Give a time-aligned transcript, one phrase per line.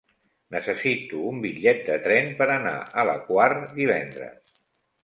[0.53, 4.59] Necessito un bitllet de tren per anar a la Quar divendres.